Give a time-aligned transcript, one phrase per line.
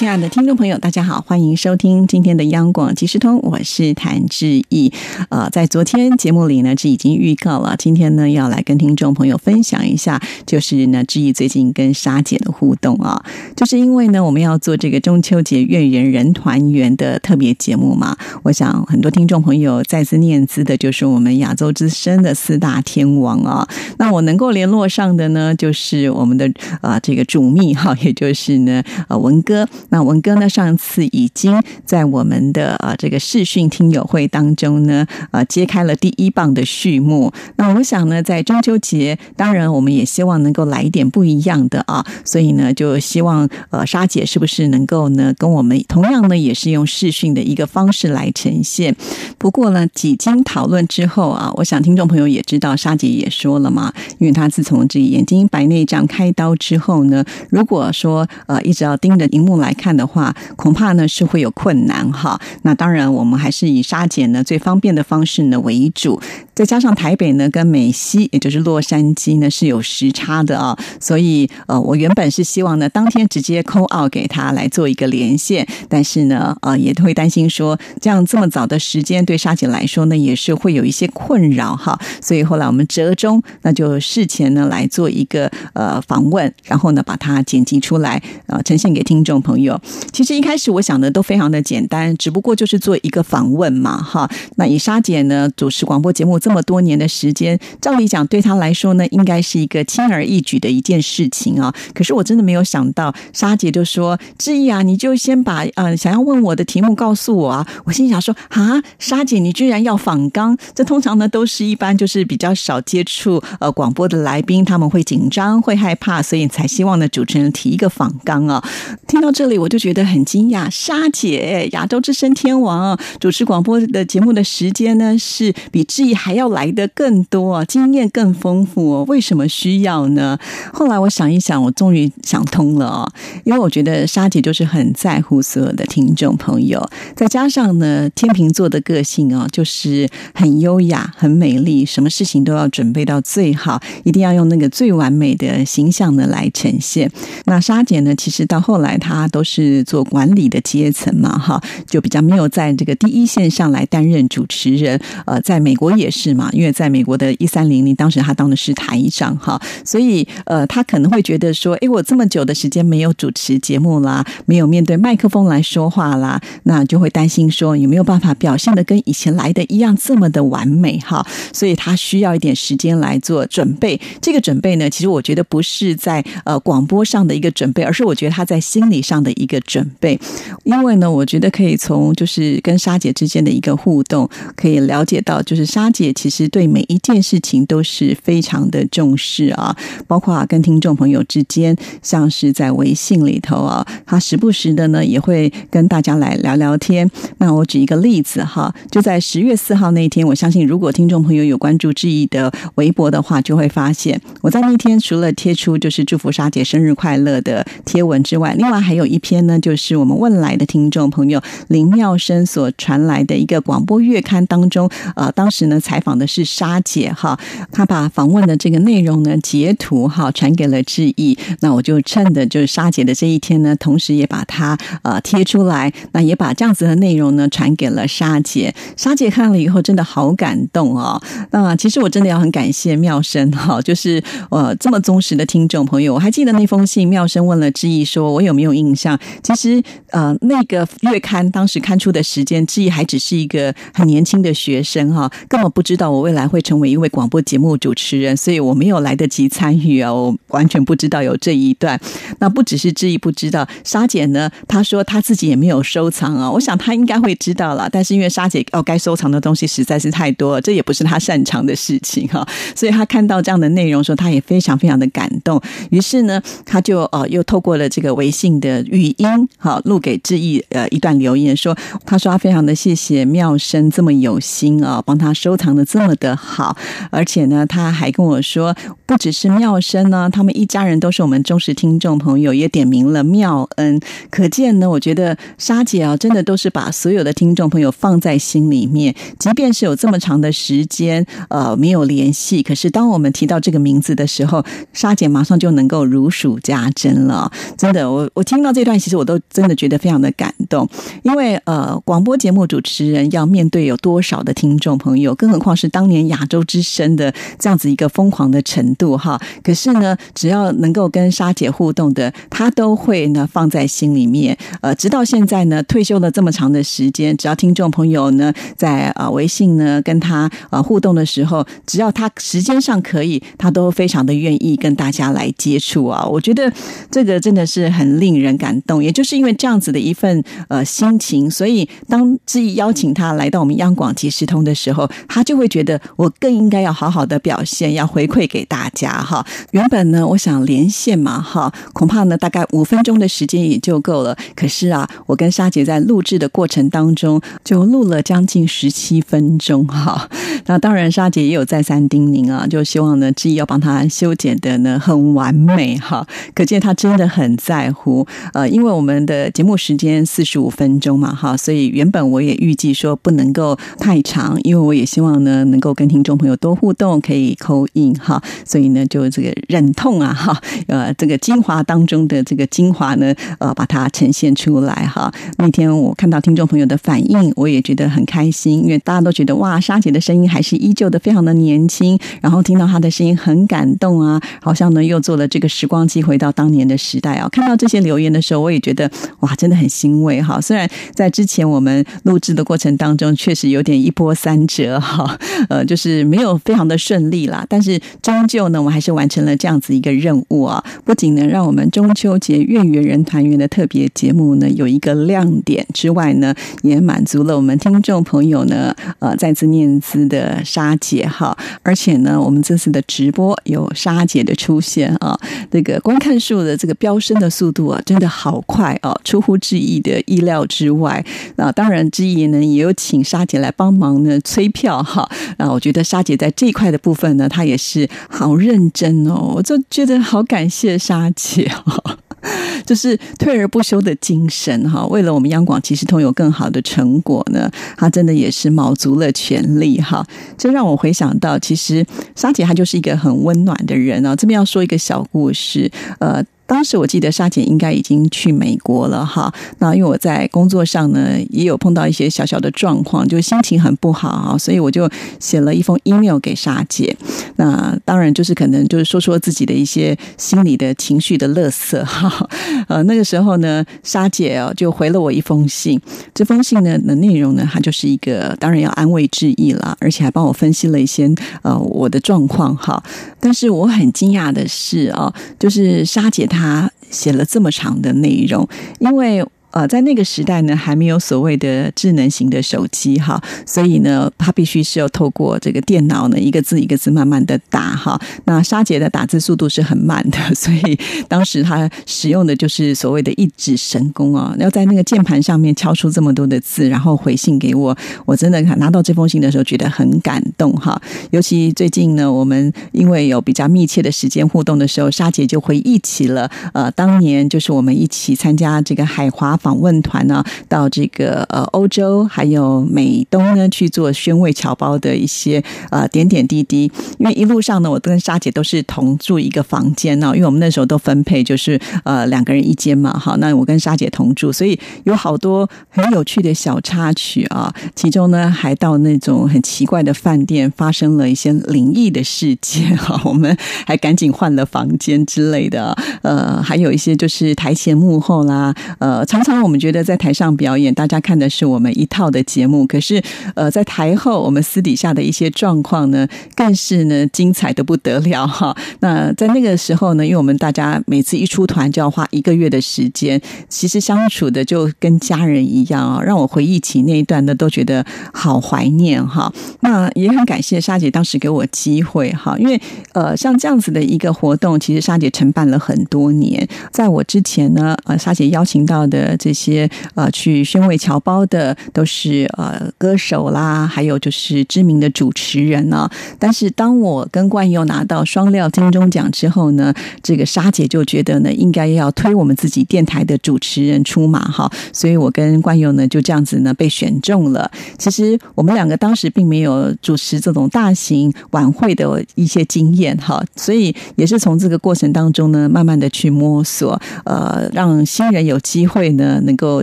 [0.00, 4.90] 亲爱的听众朋友，大家好，欢迎收听今天的央广即时通，我是谭志毅。
[5.28, 13.22] 呃，在昨天节目里呢，是已经预告了，今天呢要来跟听众朋友分享一下，就是呢志毅最近跟沙姐的互动啊，
[13.54, 29.68] 就是因为呢我们要做这个中秋节月圆人团圆的特别节目嘛，我想很多听众朋友再次念兹的就是我们亚洲之声的四大天王啊，那我能够联络上的呢，就是我们的啊这个主秘哈，也就是呢呃文哥。
[29.90, 30.48] 那文哥呢？
[30.48, 37.32] 上次已经在我们的呃这个视讯听友会当中呢，呃揭开了第一棒的序幕。
[37.56, 48.94] 那我想呢，在中秋节，当然我们也希望能够来一点不一样的啊，所以呢，就希望呃沙姐是不是能够呢，跟我们同样呢，也是用视讯的一个方式来呈现。
[49.38, 59.74] 不过呢，几经讨论之后啊，我想听众朋友也知道，沙姐也说了嘛，因为她自从这眼睛白内障开刀之后呢，如果说呃一直要盯着荧幕来。
[59.80, 62.38] 看的话，恐怕呢是会有困难哈。
[62.62, 66.20] 那当然，我们还是以杀减呢最方便的方式呢为主。
[66.54, 81.98] 再加上台北呢跟美西，也就是洛杉矶呢是有时差的啊，所以呃，我原本是希望呢当天直接 call out 给他来做一个连线，但是呢呃也会担心说这样这么早的时间对沙姐来说呢也是会有一些困扰哈。
[82.20, 89.69] 所以后来我们折中，那就事前呢来做一个呃访问，然后呢把它剪辑出来呃呈现给听众朋友。
[90.12, 94.30] 其实一开始我想的都非常的简单，只不过就是做一个访问嘛，哈。
[94.56, 101.72] 那以沙姐呢主持广播节目这么多年的时间，照理讲对她来说呢，应该是一个轻而易举的一件事情啊。
[101.94, 110.56] 可是我真的没有想到，沙姐就说：“志毅啊，你就先把呃想要问我的题目告诉我啊。”我心想说：“啊，沙姐你居然要访纲？
[110.74, 118.62] 这通常呢都是一般就是比较少接触呃广播的来宾，他们会紧张会害怕，所以才希望呢主持人提一个访纲啊。
[119.06, 119.59] 听到这里。
[119.60, 129.04] 我就觉得很惊讶，沙姐，亚洲之声天王主持广播的节目的时间呢，是比志毅还要来的更多，经验更丰富哦。
[129.06, 130.38] 为什么需要呢？
[130.72, 133.12] 后来我想一想，我终于想通了哦。
[133.44, 136.82] 因为我觉得沙姐就是很在乎所有的听众朋友，
[137.14, 147.12] 再加上呢，天秤座的个性哦，就是很优雅、很美丽，什么事情都要准备到最好，一定要用那个最完美的形象呢来呈现。
[147.44, 149.49] 那沙姐呢，其实到后来她都是。
[149.50, 155.00] 是做管理的阶层嘛，哈，就比较没有在这个第一线上来担任主持人。
[155.26, 174.00] 呃，在美国也是嘛，因为在美国的一三零零，当时他当的是台长，哈，所以呃，他可能会觉得说，哎，我这么久的时间没有主持节目啦，没有面对麦克风来说话啦，那就会担心说有没有办法表现的跟以前来的一样这么的完美，哈，所以他需要一点时间来做准备。
[174.22, 179.30] 这个准备呢，其实我觉得不是在呃广播上的一个准备，而是我觉得他在心理上的。
[179.40, 180.18] 一个准备，
[180.64, 189.74] 因为呢，我觉得可以从就是跟沙姐之间的一个互动，可以了解到，就是沙姐其实对每一件事情都是非常的重视啊，
[190.06, 197.10] 包括跟听众朋友之间，像是在微信里头啊，她时不时的呢也会跟大家来聊聊天。
[197.38, 209.40] 那我举一个例子哈，就在十月四号那一天，我相信如果听众朋友有关注志毅的微博的话，就会发现我在那天除了贴出就是祝福沙姐生日快乐的贴文之外，另外还有一篇。
[209.46, 214.86] 呢，就是我们问来的听众朋友林妙生所传来的一个广播月刊当中，
[215.16, 217.38] 呃，当时呢采访的是沙姐哈，
[217.72, 231.20] 她把访问的这个内容呢截图哈传给了志毅，那我就趁着就是沙姐的这一天呢，同时也把它呃贴出来，那也把这样子的内容呢传给了沙姐，沙姐看了以后真的好感动哦。
[231.50, 239.09] 那其实我真的要很感谢妙生哈，就是呃这么忠实的听众朋友，我还记得那封信，妙生问了志毅说，我有没有印象？
[239.42, 251.98] 其实，呃，那个月刊当时刊出的时间，志毅还只是一个很年轻的学生哈，根本不知道我未来会成为一位广播节目主持人，所以我没有来得及参与啊，我完全不知道有这一段。
[252.38, 256.50] 那不只是志毅不知道，沙姐呢，她说她自己也没有收藏啊。
[256.50, 265.60] 我想她应该会知道了，但是因为沙姐哦，该收藏的东西实在是太多了，这也不是她擅长的事情哈，所以她看到这样的内容，说她也非常非常的感动。
[265.90, 268.84] 于是呢，她就呃又透过了这个微信的。
[269.00, 271.74] 语音，好录给志毅呃一段留言，说
[272.04, 276.76] 他说他非常的谢谢妙生这么有心啊，帮他收藏的这么的好，
[277.10, 278.76] 而且呢他还跟我说，
[279.06, 283.98] 不只是妙生呢，他们一家人都是我们忠实听众朋友，也点名了妙恩，
[284.30, 294.62] 可见呢，我觉得沙姐啊，真的都是把所有的听众朋友放在心里面，即便是有这么长的时间呃没有联系，可是当我们提到这个名字的时候，
[294.92, 300.88] 沙姐马上就能够如数家珍了，真的，我我听到这段，但其实我都真的觉得非常的感动，
[301.22, 309.40] 因为呃，广播节目主持人要面对有多少的听众朋友，更何况是当年亚洲之声的这样子一个疯狂的程度哈。
[309.62, 314.58] 可是呢，只要能够跟沙姐互动的，她都会呢放在心里面。
[314.80, 326.26] 呃，直到现在呢，退休了这么长的时间，只要听众朋友呢在啊微信呢跟他呃互动的时候，只要他时间上可以，他都非常的愿意跟大家来接触啊。
[326.26, 326.72] 我觉得
[327.08, 329.02] 这个真的是很令人感动。
[329.02, 339.44] 也就是因为这样子的一份呃心情，所以当志毅邀请他来到我们央广即时通的时候，他就会觉得我更应该要好好的表现，要回馈给大家哈。
[339.72, 344.36] 原本呢，我想连线嘛哈，恐怕呢大概五分钟的时间也就够了。
[344.54, 350.28] 可是啊，我跟沙姐在录制的过程当中，就录了将近十七分钟哈。
[350.66, 356.26] 那当然，沙姐也有再三叮咛啊，就希望呢志毅要帮他修剪的呢很完美哈。
[356.54, 368.40] 可见他真的很在乎呃，因为我们的节目时间四十五分钟嘛哈，所以原本我也预计说不能够太长，因为我也希望呢能够跟听众朋友多互动，可以扣印哈。
[368.64, 370.56] 所以呢，就这个忍痛啊哈，
[370.86, 375.32] 呃，这个精华当中的这个精华呢，呃，把它呈现出来哈。
[375.58, 387.48] 那天我看到听众朋友的反应，我也觉得很开心，因为大家都觉得哇，沙姐的声音还是依旧的非常的年轻，然后听到她的声音很感动啊，好像呢又做了这个时光机回到当年的时代啊。
[387.50, 389.10] 看到这些留言的时候，我也觉得
[389.40, 390.60] 哇，真的很欣慰哈。
[390.60, 400.82] 虽然在之前我们录制的过程当中，确实有点一波三折哈， 呃，就是没有非常的顺利啦，但是终究呢，我们还是完成了这样子一个任务啊。
[401.04, 411.56] 不仅呢，让我们中秋节月圆人团圆的特别节目呢有一个亮点之外呢，也满足了我们听众朋友呢呃再次念兹的沙姐哈。
[411.82, 415.38] 而且呢，我们这次的直播有沙姐的出现啊，
[415.70, 421.24] 这个观看数的这个飙升的速度啊，真的好好快哦，出乎志毅的意料之外。
[421.54, 425.30] 那当然，志毅呢也有请沙姐来帮忙呢催票哈。
[425.56, 432.16] 啊，我觉得沙姐在这一块的部分呢，她也是好认真哦，我就觉得好感谢沙姐哈。
[432.86, 440.26] 就是退而不休的精神哈，为了我们央广其实通有更好的成果呢，他真的也是卯足了全力哈。
[440.58, 442.04] 这让我回想到，其实
[442.34, 444.34] 沙姐她就是一个很温暖的人啊。
[444.34, 445.88] 这边要说一个小故事，
[446.18, 446.42] 呃。
[446.70, 457.16] 当时我记得沙姐应该已经去美国了哈，那因为我在工作上呢也有碰到一些小小的状况，就心情很不好啊，所以我就写了一封 email 给沙姐。
[457.56, 462.48] 那当然就是可能就是说说自己的一些心理的情绪的乐色哈。
[462.86, 466.00] 呃，那个时候呢，沙姐哦就回了我一封信，
[466.32, 471.28] 这封信呢的内容呢，它就是一个当然要安慰致意啦，而且还帮我分析了一些
[471.62, 473.02] 呃我的状况哈。
[473.40, 476.59] 但是我很惊讶的是啊，就是沙姐她。
[476.60, 478.68] 他写了这么长的内容，
[478.98, 479.42] 因为。
[479.72, 488.20] 呃，在那个时代呢，还没有所谓的智能型的手机哈，所以呢，他必须是要透过这个电脑呢，一个字一个字慢慢的打哈。
[488.46, 497.96] 那沙姐的打字速度是很慢的， 所以当时他使用的就是所谓的一指神功啊，要在那个键盘上面敲出这么多的字，然后回信给我。
[498.26, 501.00] 我真的拿到这封信的时候，觉得很感动哈。
[501.30, 509.59] 尤其最近呢，我们因为有比较密切的时间互动的时候，沙姐就回忆起了呃，当年就是我们一起参加这个海华。
[509.60, 516.90] 访问团呢，到这个呃欧洲还有美东呢去做宣慰侨胞的一些呃点点滴滴。
[517.18, 527.72] 因为一路上呢，我跟沙姐都是同住一个房间呢，因为我们那时候都分配就是呃两个人一间嘛，好，那我跟沙姐同住，所以有好多很有趣的小插曲啊。
[527.94, 533.54] 其中呢，还到那种很奇怪的饭店，发生了一些灵异的事件哈， 我们
[533.86, 535.94] 还赶紧换了房间之类的。
[536.22, 539.49] 呃，还有一些就是台前幕后啦，呃，常常。
[539.50, 543.20] 当我们觉得在台上表演，大家看的是我们一套的节目，可是
[543.56, 548.74] 呃，在台后我们私底下的一些状况呢，更是呢精彩的不得了哈。
[549.00, 559.52] 那在那个时候呢，因为我们大家每次一出团就要花一个月的时间，其实相处的就跟家人一样啊，让我回忆起那一段呢，都觉得好怀念哈。
[559.80, 562.80] 那也很感谢沙姐当时给我机会哈，因为
[563.14, 566.64] 呃，像这样子的一个活动，其实沙姐承办了很多年。
[566.92, 576.08] 在我之前呢，呃，莎姐邀请到的这些呃去宣慰侨胞的，都是呃歌手啦，还有就是知名的主持人呢。
[576.38, 579.92] 但是当我跟冠佑拿到双料金钟奖之后呢，
[580.22, 587.70] 这个莎姐就觉得呢，应该要推我们自己电台的主持人出马哈，所以我跟冠佑呢就这样子呢被选中了。
[587.96, 599.82] 其实我们两个当时并没有主持这种大型晚会的一些经验哈，所以也是从这个过程当中呢，慢慢的去摸索，呃，让新人有机会呢能够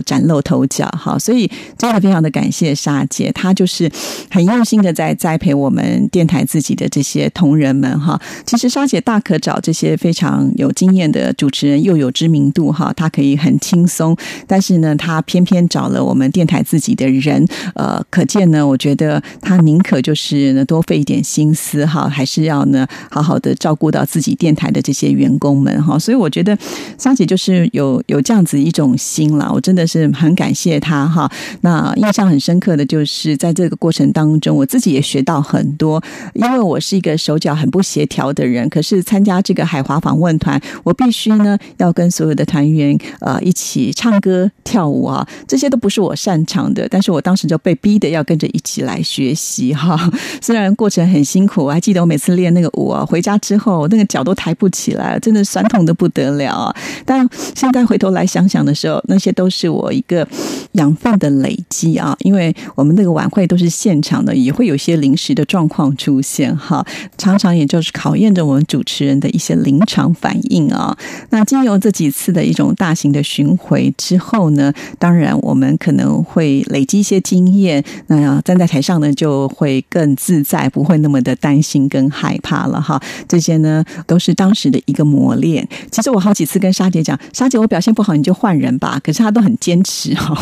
[0.00, 1.18] 崭露头角哈。
[1.18, 3.90] 所以真的非常的感谢莎姐，她就是
[4.30, 8.20] 很用心的在栽培我们电台自己的这些同仁们哈。
[8.44, 25.98] 其实莎姐大可找这些非常有经验的主持人，又有知名度哈，她可以很轻松，但是呢，她偏偏找了我们电台自己的人，呃，可见呢，我觉得她宁可就是呢多费一点心思哈，还是要呢好好的照顾到自己电台的这些员工们哈。
[25.98, 26.56] 所以我觉得
[26.98, 31.30] 莎姐就是有有这样子一种心了，我真的是很感谢他哈。
[31.62, 36.02] 那印象很深刻的就是在这个过程当中，我自己也学到很多，
[36.34, 49.98] 因为我是一个手脚很不协调的人，可是参加这个海华访问团，我必须呢要跟所有的团员呃一起唱歌跳舞啊，这些都不是我擅长的，但是我当时就被逼的要跟着一起来学习哈。
[50.42, 56.74] 虽然过程很辛苦，我还记得我每次练那个舞啊，回家之后那个脚都抬不起来，真的酸痛的不得了。
[57.04, 60.26] 但现在回头来想想的时候，那些都是我一个
[60.72, 62.16] 养分的累积啊。
[62.20, 66.84] 因为我们那个晚会都是现场的，也会有些临时的状况出现哈，
[67.16, 70.96] 常常也就是考验着我们主持人的一些临场反应啊。
[71.30, 83.00] 那经由这几次的一种大型的巡回之后呢，当然我们可能会累积一些经验，那站在台上呢就会更自在，不会那么的担心跟害怕了哈。
[83.26, 85.66] 这些呢都是当时的一个磨练。
[85.90, 90.34] 其实我好几次跟莎姐讲，莎姐我表现不好你就换人吧，可是他都很坚持哈。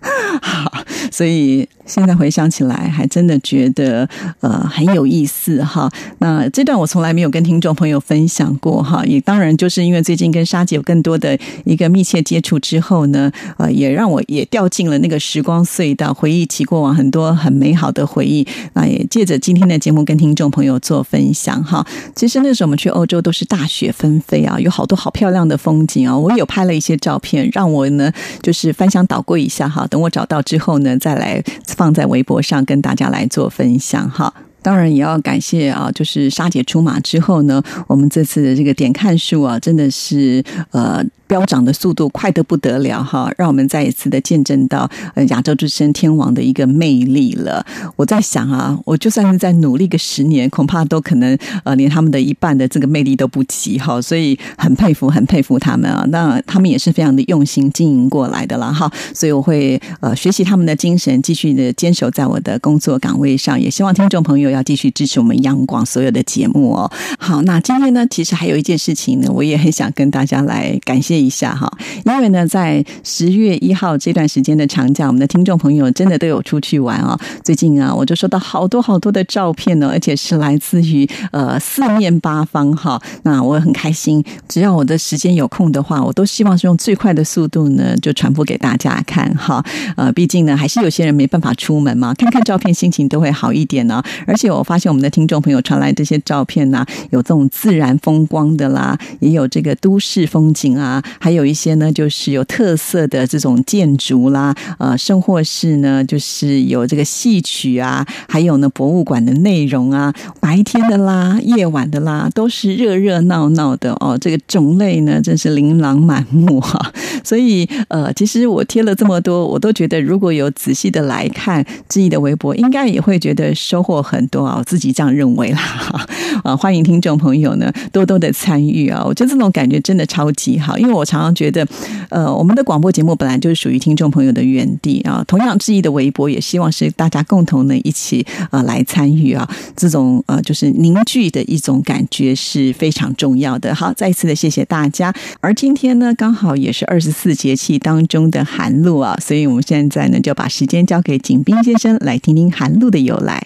[0.42, 0.72] 好，
[1.10, 1.68] 所以。
[1.86, 5.90] 现在回想起来，还真的觉得呃很有意思哈。
[6.18, 18.46] 那这段我从来没有跟听众朋友分享过哈，也当然就是因为最近跟沙姐有更多的一个密切接触之后呢，呃，也让我也掉进了那个时光隧道，回忆起过往很多很美好的回忆。
[18.74, 21.84] 那也借着今天的节目跟听众朋友做分享哈。
[22.14, 26.16] 其实那时候我们去欧洲都是大雪纷飞啊，有好多好漂亮的风景啊。
[26.16, 29.84] 我有拍了一些照片，让我呢就是翻箱倒柜一下哈。
[29.88, 31.42] 等我找到之后呢，再来。
[31.80, 34.30] 放在微博上跟大家来做分享哈，
[34.62, 41.04] 当然也要感谢啊，就是沙姐出马之后呢，我们这次的这个点看数啊，真的是呃。
[41.30, 47.64] 飙涨的速度快得不得了哈，让我们再一次的见证到呃亚洲之声天王的一个魅力了。
[47.94, 54.02] 我在想啊，我就算是再努力个十年，恐怕都可能呃连他们的一半的这个魅力都不及哈。
[54.02, 56.04] 所以很佩服，很佩服他们啊。
[56.08, 58.90] 那他们也是非常的用心经营过来的了哈。
[59.14, 63.60] 所以我会呃学习他们的精神，继续的坚守在我的工作岗位上。
[63.60, 66.90] 也希望听众朋友要继续支持我们央广所有的节目哦。
[67.20, 71.20] 好，那今天呢，其实还有一件事情呢，我也很想跟大家来感谢。
[71.20, 71.70] 一下哈，
[72.06, 77.14] 因为呢，在十月一号这段时间的长假，我们的听众朋友真的都有出去玩啊。
[77.44, 82.98] 最近啊，我就收到好多好多的照片呢，而且是来自于呃四面八方哈。
[83.22, 89.62] 那我很开心，只要我的时间有空的话，我都希望是用最快的速度呢，就传播给大家看哈。
[89.96, 94.02] 呃，毕竟呢，还是有些人没办法出门嘛，看看照片心情都会好一点呢。
[94.26, 101.02] 而且我发现我们的听众朋友传来这些照片呢，有这种自然风光的啦，也有这个都市风景啊。
[101.18, 114.16] 还有一些呢，就是有特色的这种建筑啦，呃，甚或是呢，就是有这个戏曲啊，还有呢，博物馆的内容啊，白天的啦，夜晚的啦，都是热热闹闹的哦。
[114.18, 116.80] 这个种类呢，真是琳琅满目哈。
[117.22, 124.56] 所以，呃，其实我贴了这么多，我都觉得如果有仔细的来看志毅的微博，应该也会觉得收获很多啊。
[124.58, 125.60] 我自己这样认为啦。
[126.44, 129.04] 啊，欢迎听众朋友呢多多的参与啊。
[129.04, 131.04] 我觉得这种感觉真的超级好，因为我。
[131.10, 131.66] 常常觉得，
[132.08, 135.24] 呃，我们的广播节目本来就是属于听众朋友的园地啊。
[135.26, 139.50] 同样，质疑的微博也希望是大家共同的一起啊来参与啊。
[139.74, 143.74] 这种呃，就是凝聚的一种感觉是非常重要的。
[143.74, 145.12] 好，再一次的谢谢大家。
[145.40, 153.44] 而今天呢，刚好也是二十四节气当中的寒露啊，所以我们现在呢就把时间交给景斌先生来听听寒露的由来。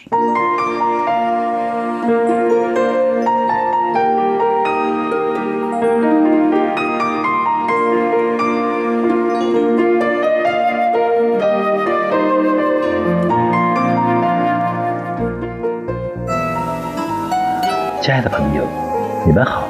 [2.05, 2.13] 亲
[18.13, 18.65] 爱的朋友，
[19.25, 19.67] 你们好。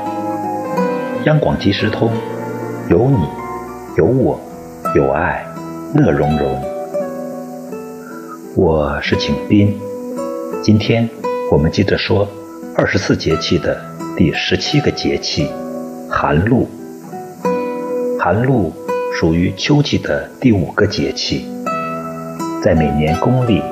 [1.27, 2.11] 央广即时通，
[2.89, 3.29] 有你，
[3.97, 4.41] 有我，
[4.97, 5.47] 有爱，
[5.95, 6.61] 乐融融。
[8.57, 9.79] 我是景斌，
[10.65, 11.09] 今天
[11.55, 12.29] 我们接着说
[12.75, 13.81] 二十四节气的
[14.17, 15.49] 第十七个节气——
[16.11, 16.69] 寒露。
[18.19, 18.73] 寒露
[19.13, 21.47] 属于秋季的第五个节气，
[22.61, 23.63] 在每年公历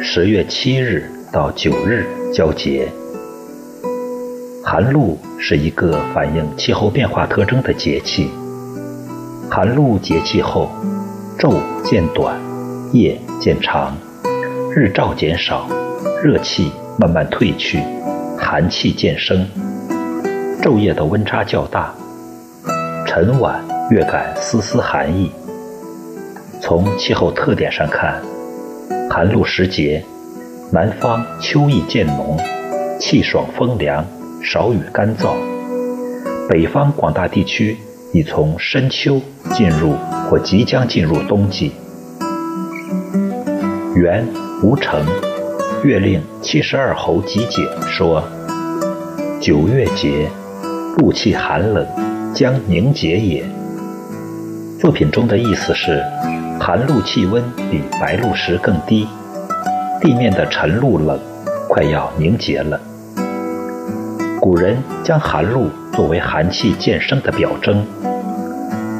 [0.00, 2.04] 十月七日到九日
[2.34, 2.88] 交节。
[4.64, 8.28] 寒露是一个反映气候变化特征的节气。
[9.48, 10.72] 寒露节气后，
[11.38, 11.54] 昼
[11.84, 12.36] 渐短，
[12.92, 13.96] 夜渐长，
[14.74, 15.68] 日照减少，
[16.20, 17.80] 热气慢慢退去，
[18.36, 19.46] 寒气渐生。
[20.60, 21.94] 昼夜的温差较大，
[23.06, 25.30] 晨晚略感丝丝寒意。
[26.60, 28.20] 从气候特点上看，
[29.08, 30.04] 寒露时节，
[30.72, 32.36] 南方秋意渐浓，
[32.98, 34.04] 气爽风凉。
[34.40, 35.34] 少雨干燥，
[36.48, 37.76] 北方广大地区
[38.12, 39.20] 已从深秋
[39.52, 39.94] 进入
[40.30, 41.72] 或即将进入冬季。
[43.96, 44.24] 元
[44.62, 45.04] 吴成
[45.84, 48.22] 《月令七十二候集解》说
[49.40, 50.28] ：“九月节，
[50.96, 51.86] 露气寒冷，
[52.34, 53.44] 将凝结也。”
[54.80, 56.02] 作品中的意思是，
[56.60, 59.06] 寒露气温比白露时更低，
[60.00, 61.16] 地面的晨露冷，
[61.68, 62.80] 快要凝结了。
[64.40, 67.86] 古人将寒露作为寒气渐生的表征。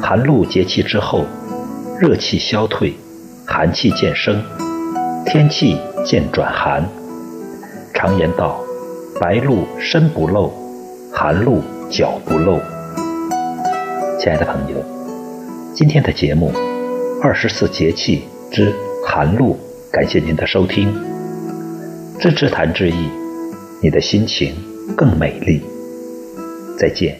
[0.01, 1.25] 寒露节气之后，
[1.99, 2.93] 热气消退，
[3.45, 4.41] 寒气渐生，
[5.25, 6.83] 天气渐转寒。
[7.93, 8.59] 常言道
[9.19, 10.51] ：“白露身不露，
[11.13, 12.59] 寒露脚不露。”
[14.19, 14.77] 亲爱的朋友，
[15.73, 16.51] 今天的节目
[17.21, 18.73] 《二十四节气之
[19.05, 19.53] 寒露》，
[19.91, 20.93] 感谢您的收听。
[22.19, 23.09] 支持谭志毅，
[23.81, 24.53] 你的心情。
[24.97, 25.61] 更美丽。
[26.75, 27.15] 再见。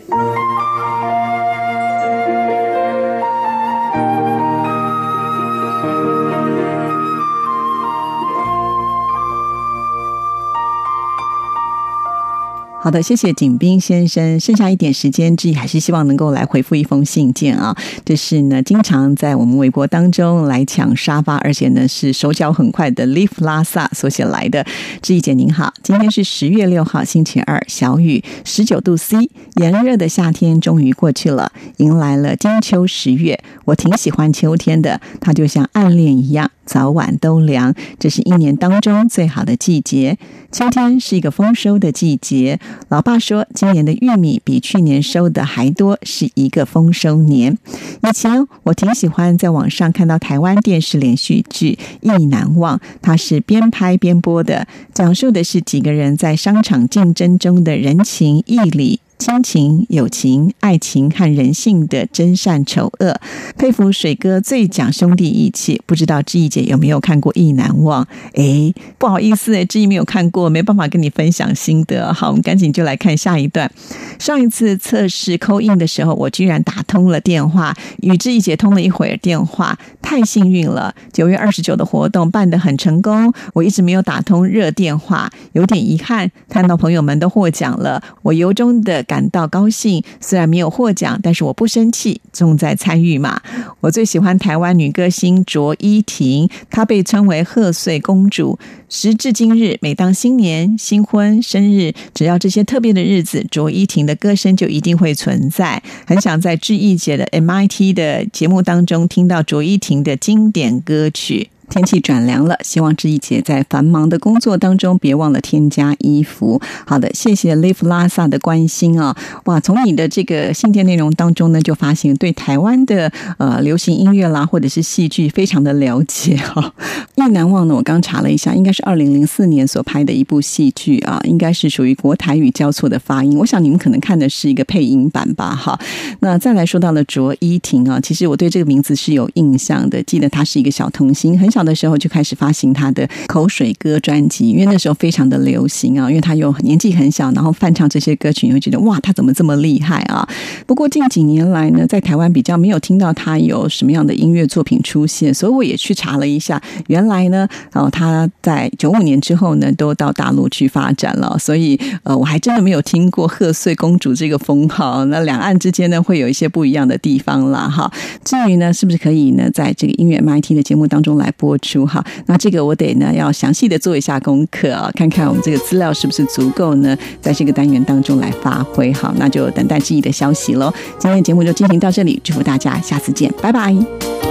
[12.89, 14.39] 好的，谢谢景斌先生。
[14.39, 17.77] 剩下一点时间，志毅还是希望能够来回复一封信件啊。
[18.03, 24.65] 这是呢，经常在我们微博当中来抢沙发，而且呢是手脚很快的 Leaf 拉萨所写来的。
[25.03, 33.39] 志毅姐您好，今天是十月六号星期二，小雨，十九度 C，炎热的夏天终于过去了，迎来了金秋十月。
[33.65, 36.49] 我挺喜欢秋天的，它就像暗恋一样。
[36.65, 40.19] 早晚都凉，这是一年当中最好的季节。
[40.51, 42.59] 秋天是一个丰收的季节。
[42.87, 47.57] 老爸说，今年的玉米比去年收的还多，是一个丰收年。
[48.01, 51.77] 以前我挺喜欢在网上看到台湾电视连续剧
[52.19, 58.99] 《意难忘》，它是边拍边播的，讲述的是几个人在商场竞争中的人情义理。
[59.19, 63.19] 亲情、友情、爱情和人性的真善丑恶，
[63.57, 65.81] 佩服水哥最讲兄弟义气。
[65.85, 68.05] 不知道志毅姐有没有看过《意难忘》？
[68.33, 72.13] 哎，不好意思，哎，志毅没有看过，没办法跟你分享心得。
[72.13, 73.69] 好，我们赶紧就来看下一段。
[74.17, 79.77] 上一次测试扣印的时候，我居然打通了电话，与志毅姐通了一会儿电话，
[80.09, 80.95] 太幸运了。
[81.13, 86.31] 九月二十九的活动办得很成功，我一直没有打通热电话，有点遗憾。
[86.49, 89.03] 看到朋友们都获奖了，我由衷的。
[89.03, 93.39] 感到高兴，虽然没有获奖，但是我不生气，重在参与嘛。
[93.81, 98.57] 我最喜欢台湾女歌星卓依婷，她被称为贺岁公主。
[98.91, 105.81] 时至今日，每当新年、新婚、生日，只要这些特别的日子，卓依婷的歌声就一定会存在。
[106.07, 111.49] 很想在志毅姐的 MIT 的节目当中听到卓依婷的经典歌曲。
[111.69, 116.59] 天气转凉了，希望志毅姐在繁忙的工作当中别忘了添加衣服。
[116.85, 119.15] 好的，谢谢 Live 拉萨的关心啊！
[119.45, 126.73] 哇，从你的这个信件内容当中呢，就发现对台湾的呃流行音乐啦，或者是戏剧非常的了解哈。
[127.15, 133.37] 意难忘呢，我刚查了一下，应该是二零零四年所拍的一部戏剧啊，应该是属于国台语交错的发音。
[133.37, 135.55] 我想你们可能看的是一个配音版吧？
[135.55, 135.79] 哈，
[136.21, 141.58] 那再来说到了卓依婷啊，其实我对这个名字是有印象的，记得她是一个小童星，很小。
[141.63, 150.27] 的时候就开始发行他的口水歌专辑，因为那时候非常的流行啊，因为他又年纪很小，然后翻唱这些歌曲，你会觉得哇，他怎么这么厉害啊？
[150.65, 165.05] 不过近几年来呢，在台湾比较没有听到他有什么样的音乐作品出现，所以我也去查了一下，原来呢，哦，他在九五年之后呢，都到大陆去发展了，所以呃，我还真的没有听过贺岁公主这个封号。
[165.05, 167.91] 那两岸之间呢，会有一些不一样的地方啦，哈。
[168.23, 171.48] 至于呢，是不是可以呢，在这个音乐 MIT 的节目当中来播？
[171.49, 172.03] 播出哈。
[172.27, 178.93] 那这个我得呢要详细的做一下功课啊，看看我们这个资料是不是足够呢，在这个单元当中来发挥。
[178.93, 180.71] 好，那就等待志毅的消息喽。
[180.99, 184.28] 今天的节目就进行到这里，祝福大家，下次见，拜拜。